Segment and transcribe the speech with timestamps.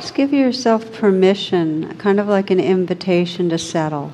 [0.00, 4.12] Just give yourself permission, kind of like an invitation to settle.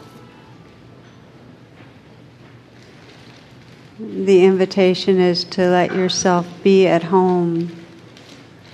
[3.98, 7.84] The invitation is to let yourself be at home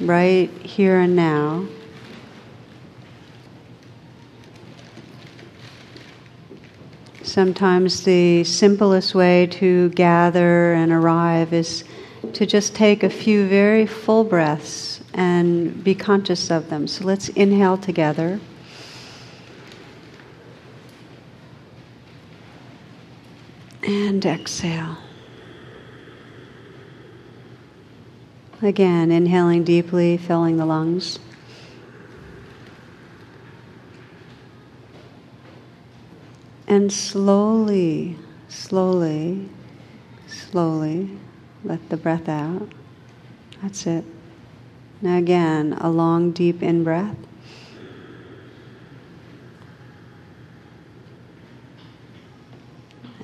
[0.00, 1.66] right here and now.
[7.24, 11.82] Sometimes the simplest way to gather and arrive is
[12.34, 16.86] to just take a few very full breaths and be conscious of them.
[16.86, 18.40] So let's inhale together.
[23.82, 24.98] And exhale.
[28.62, 31.18] Again, inhaling deeply, filling the lungs.
[36.66, 38.16] And slowly,
[38.48, 39.48] slowly,
[40.28, 41.18] slowly
[41.64, 42.68] let the breath out.
[43.60, 44.04] That's it.
[45.02, 47.16] Now, again, a long, deep in breath.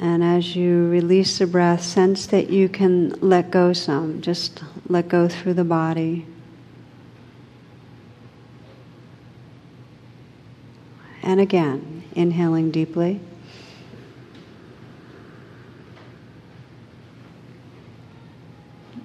[0.01, 4.21] And as you release the breath, sense that you can let go some.
[4.21, 6.27] Just let go through the body.
[11.23, 13.21] And again, inhaling deeply.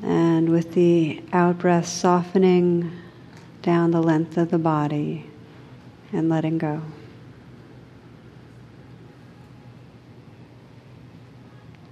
[0.04, 2.92] And the out breath, softening
[3.62, 5.30] down the length of the body
[6.12, 6.82] and letting go.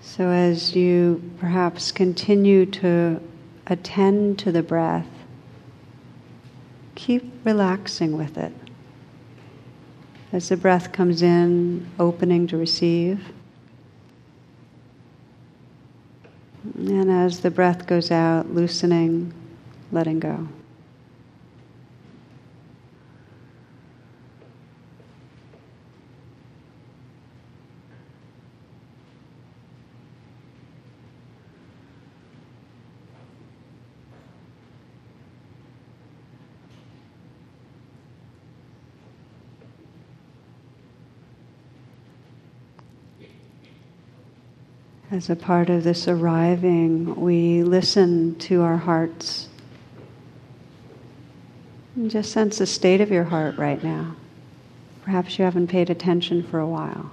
[0.01, 3.21] So, as you perhaps continue to
[3.67, 5.07] attend to the breath,
[6.95, 8.51] keep relaxing with it.
[10.31, 13.31] As the breath comes in, opening to receive.
[16.99, 19.33] And as the breath goes out, loosening,
[19.89, 20.49] letting go.
[45.19, 49.49] As a part of this arriving, we listen to our hearts.
[51.97, 54.15] And just sense the state of your heart right now.
[55.03, 57.11] Perhaps you haven't paid attention for a while.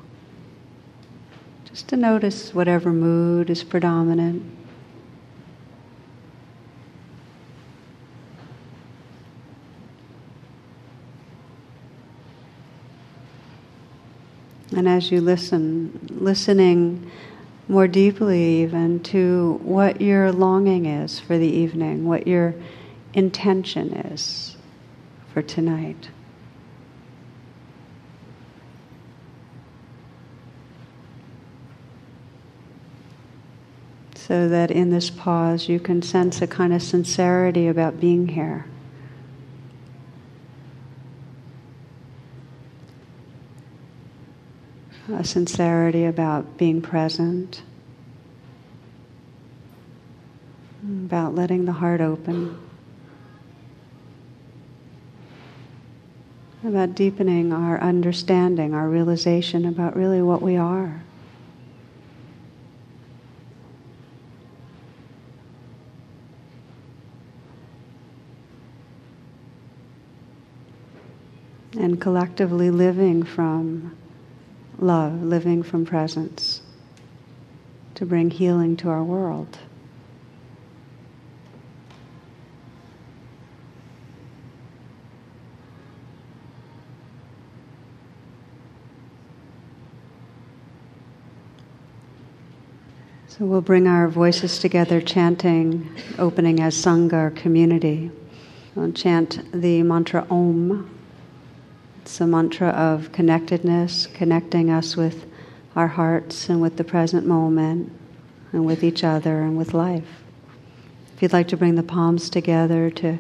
[1.65, 4.45] Just to notice whatever mood is predominant.
[14.77, 17.11] And as you listen, listening
[17.69, 22.55] more deeply, even to what your longing is for the evening, what your
[23.15, 24.57] intention is
[25.33, 26.11] for tonight.
[34.15, 38.67] So that in this pause you can sense a kind of sincerity about being here.
[45.13, 47.63] A sincerity about being present,
[50.83, 52.59] about letting the heart open,
[56.65, 61.03] about deepening our understanding, our realization about really what we are.
[71.79, 73.97] And collectively living from
[74.79, 76.63] love, living from presence,
[77.95, 79.59] to bring healing to our world.
[93.29, 98.11] So we'll bring our voices together, chanting, opening as Sangha, community.
[98.75, 100.96] We'll chant the mantra Om.
[102.07, 105.27] It's a mantra of connectedness, connecting us with
[105.75, 107.91] our hearts and with the present moment
[108.53, 110.23] and with each other and with life.
[111.17, 113.19] If you'd like to bring the palms together to,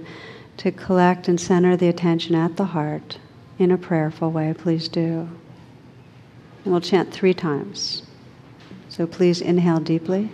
[0.58, 3.18] to collect and center the attention at the heart
[3.58, 5.28] in a prayerful way, please do.
[6.64, 8.04] And we'll chant three times.
[8.88, 10.30] So please inhale deeply.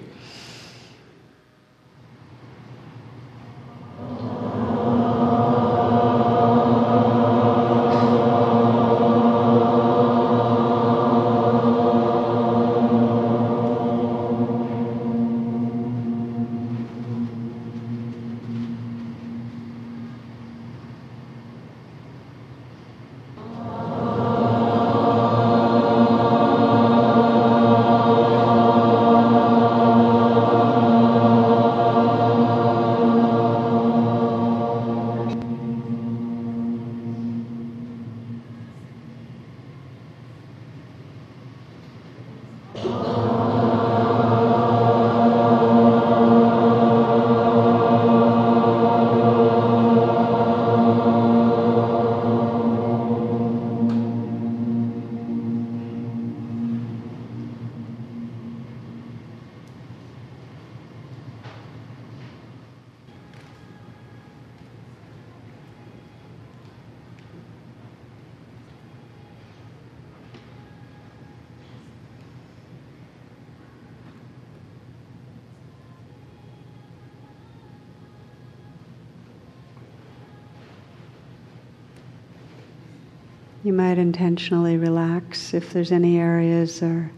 [83.64, 87.12] You might intentionally relax if there's any areas or,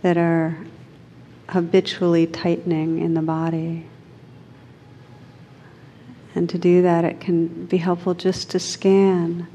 [0.00, 0.56] that are
[1.48, 3.86] habitually tightening in the body.
[6.34, 9.46] And to do that, it can be helpful just to scan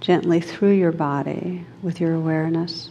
[0.00, 2.90] gently through your body with your awareness.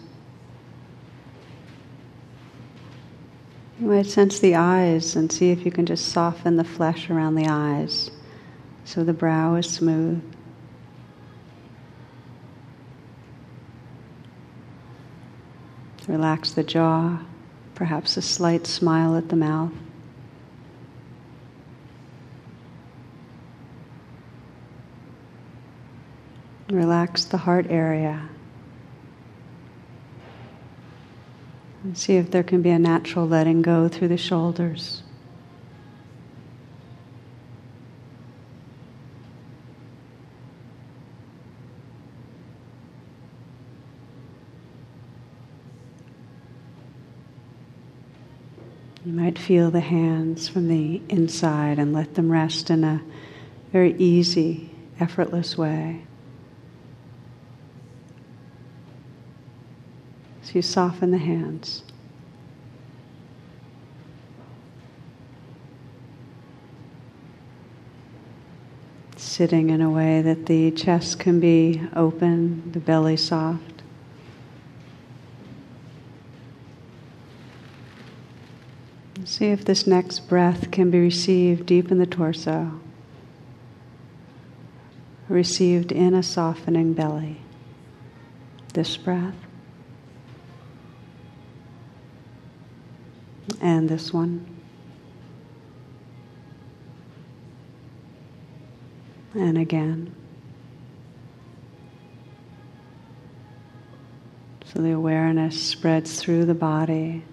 [3.80, 7.36] You might sense the eyes and see if you can just soften the flesh around
[7.36, 8.10] the eyes
[8.84, 10.24] so the brow is smooth.
[16.08, 17.20] Relax the jaw,
[17.76, 19.74] perhaps a slight smile at the mouth.
[26.70, 28.30] Relax the heart area.
[31.84, 35.04] And see if there can be a natural letting go through the shoulders.
[49.07, 53.02] You might feel the hands from the inside and let them rest in a
[53.72, 54.70] very easy,
[55.00, 56.04] effortless way.
[60.44, 61.82] So you soften the hands.
[69.16, 73.77] Sitting in a way that the chest can be open, the belly soft.
[79.28, 82.80] See if this next breath can be received deep in the torso,
[85.28, 87.42] received in a softening belly.
[88.74, 89.36] This breath.
[93.60, 94.46] and this one.
[99.34, 100.16] And again.
[104.66, 107.24] So the awareness spreads through the body.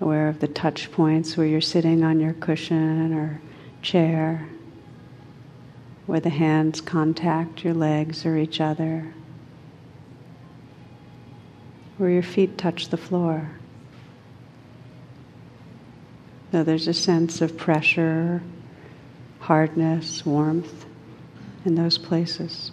[0.00, 3.40] Aware of the touch points where you're sitting on your cushion or
[3.82, 4.48] chair,
[6.06, 9.12] where the hands contact your legs or each other
[12.00, 13.50] where your feet touch the floor.
[16.50, 18.42] So there's a sense of pressure,
[19.38, 20.86] hardness, warmth
[21.66, 22.72] in those places.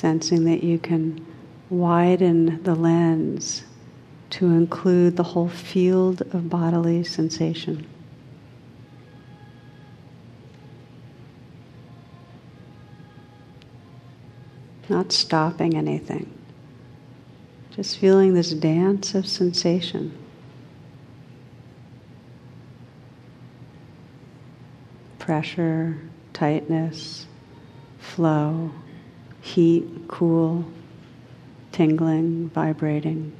[0.00, 1.26] Sensing that you can
[1.68, 3.64] widen the lens
[4.30, 7.86] to include the whole field of bodily sensation.
[14.88, 16.32] not stopping anything,
[17.76, 20.16] just feeling this dance of sensation.
[25.18, 25.98] Pressure,
[26.32, 27.26] tightness,
[27.98, 28.72] flow,
[29.40, 30.64] heat, cool,
[31.72, 33.32] tingling, vibrating.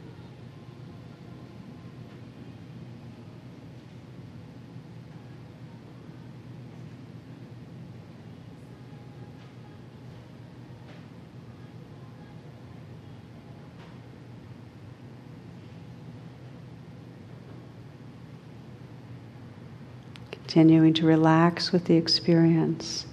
[20.30, 23.06] Continuing to relax with the experience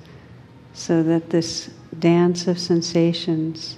[0.73, 3.77] so that this dance of sensations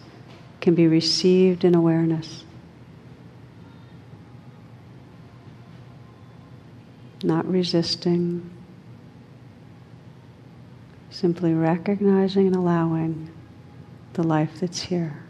[0.61, 2.43] can be received in awareness.
[7.23, 8.49] Not resisting,
[11.09, 13.29] simply recognizing and allowing
[14.13, 15.23] the life that's here.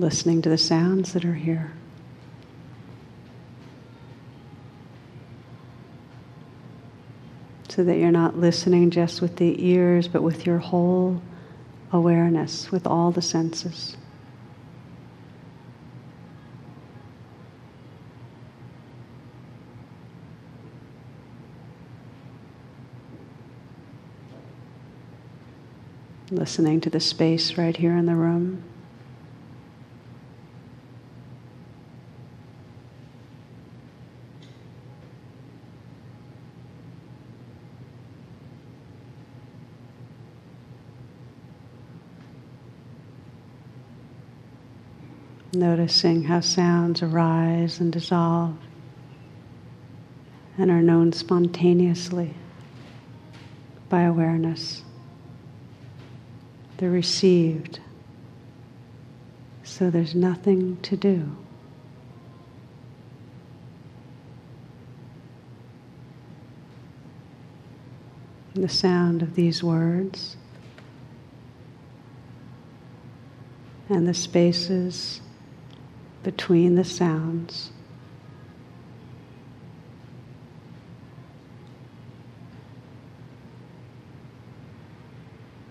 [0.00, 1.72] Listening to the sounds that are here.
[7.68, 11.22] So that you're not listening just with the ears, but with your whole
[11.92, 13.96] awareness, with all the senses.
[26.30, 28.62] Listening to the space right here in the room.
[45.68, 48.56] Noticing how sounds arise and dissolve
[50.56, 52.32] and are known spontaneously
[53.90, 54.82] by awareness.
[56.78, 57.80] They're received,
[59.62, 61.36] so there's nothing to do.
[68.54, 70.38] The sound of these words
[73.90, 75.20] and the spaces
[76.22, 77.70] between the sounds.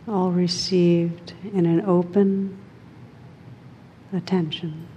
[0.07, 2.57] All received in an open
[4.13, 4.87] attention.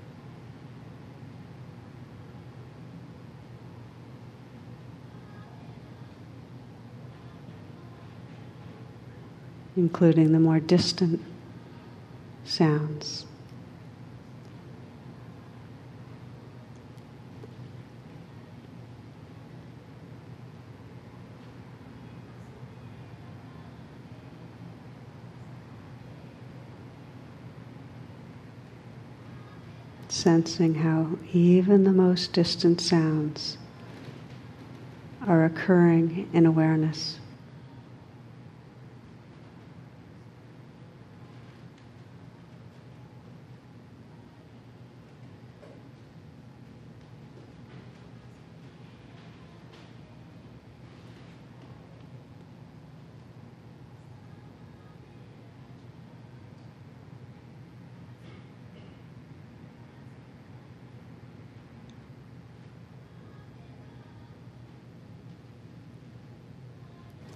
[9.76, 11.20] including the more distant
[12.44, 13.24] sounds.
[30.20, 33.56] Sensing how even the most distant sounds
[35.26, 37.18] are occurring in awareness.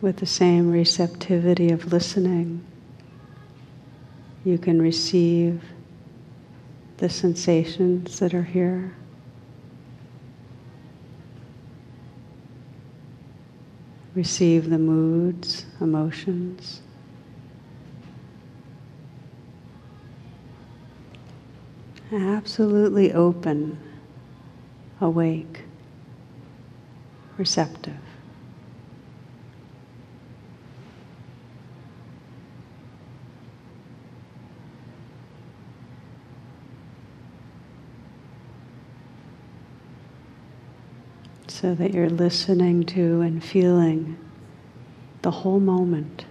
[0.04, 2.62] With the same receptivity of listening,
[4.44, 5.64] you can receive
[6.98, 8.94] the sensations that are here.
[14.14, 16.82] Receive the moods, emotions.
[22.12, 23.78] Absolutely open,
[25.00, 25.62] awake,
[27.38, 28.13] receptive.
[41.64, 44.18] So that you're listening to and feeling
[45.22, 46.26] the whole moment.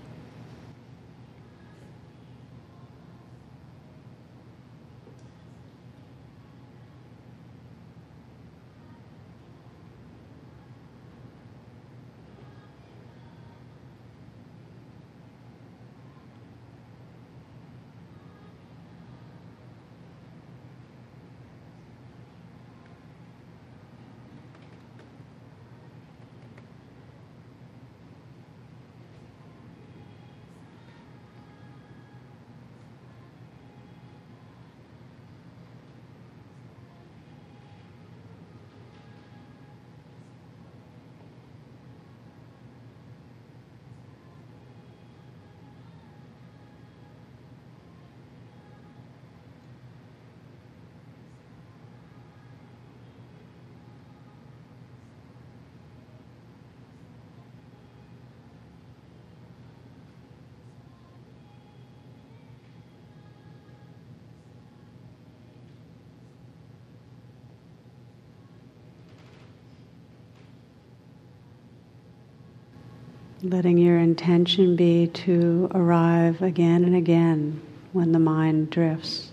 [73.46, 79.32] Letting your intention be to arrive again and again when the mind drifts,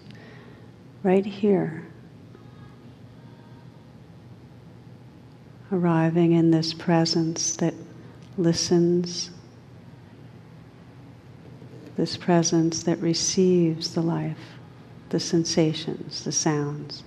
[1.04, 1.86] right here.
[5.70, 7.74] Arriving in this presence that
[8.36, 9.30] listens,
[11.96, 14.58] this presence that receives the life,
[15.10, 17.04] the sensations, the sounds.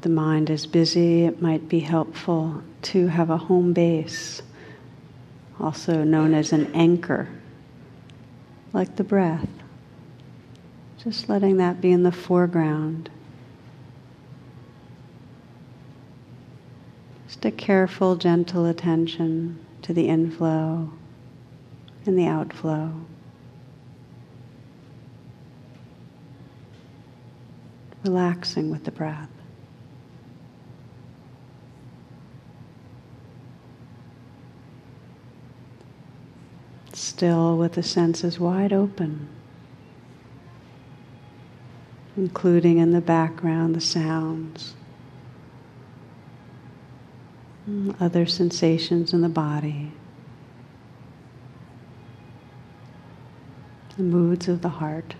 [0.00, 4.42] The mind is busy, it might be helpful to have a home base,
[5.58, 7.28] also known as an anchor,
[8.72, 9.48] like the breath.
[11.02, 13.10] Just letting that be in the foreground.
[17.26, 20.90] Just a careful, gentle attention to the inflow
[22.06, 22.92] and the outflow.
[28.06, 29.35] relaxing with the breath.
[37.16, 39.26] Still with the senses wide open,
[42.14, 44.74] including in the background the sounds,
[47.66, 49.92] mm, other sensations in the body.
[53.96, 55.14] the moods of the heart.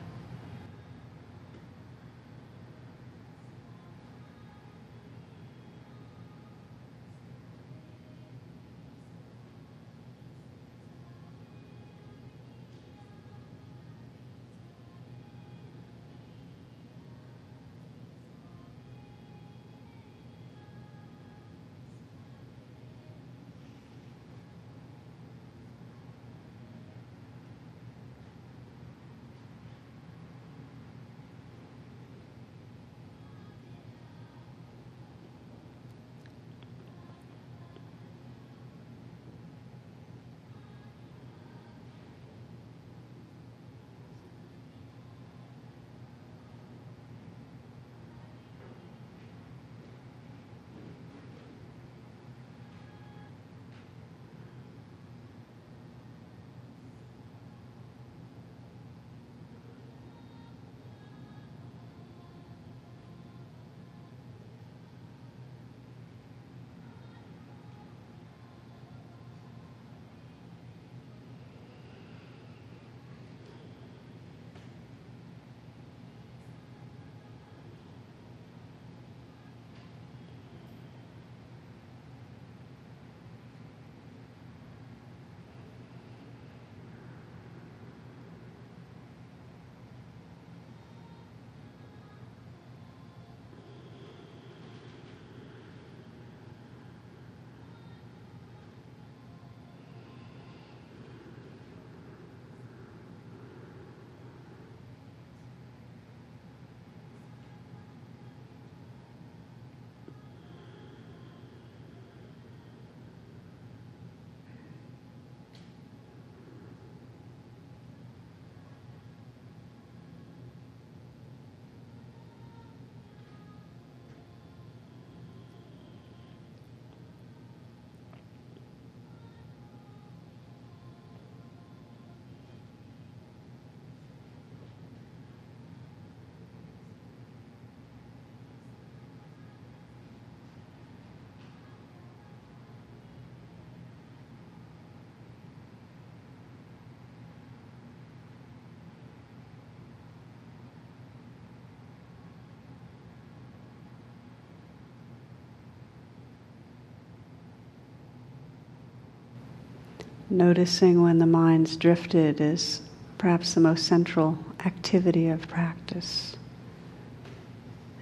[160.28, 162.82] Noticing when the mind's drifted is
[163.18, 166.36] perhaps the most central activity of practice.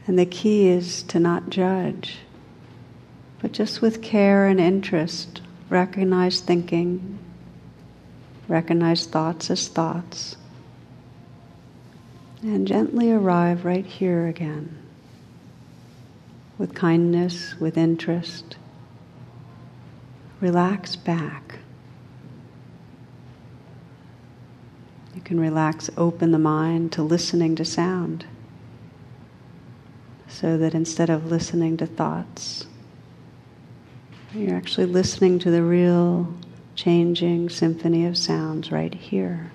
[0.07, 2.19] And the key is to not judge,
[3.41, 7.19] but just with care and interest, recognize thinking,
[8.49, 10.37] recognize thoughts as thoughts,
[12.43, 14.79] and gently arrive right here again
[16.59, 18.57] with kindness, with interest.
[20.41, 21.59] Relax back.
[25.25, 28.27] Can relax, open the mind to listening to sound.
[30.29, 32.67] So that instead of listening to thoughts,
[34.35, 36.35] you're actually listening to the real
[36.75, 39.53] changing symphony of sounds right here.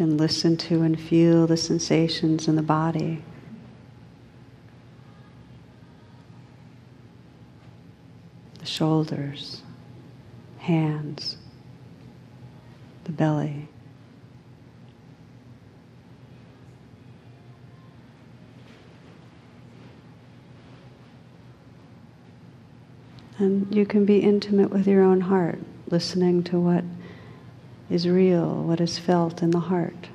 [0.00, 3.22] Can listen to and feel the sensations in the body.
[8.60, 9.60] The shoulders,
[10.56, 11.36] hands,
[13.04, 13.68] the belly.
[23.36, 25.58] And you can be intimate with your own heart,
[25.90, 26.84] listening to what
[27.90, 30.08] is real, what is felt in the heart.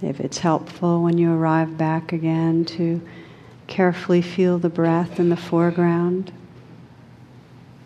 [0.00, 3.00] If it's helpful when you arrive back again to
[3.66, 6.32] carefully feel the breath in the foreground.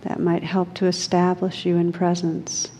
[0.02, 2.70] That might help to establish you in presence.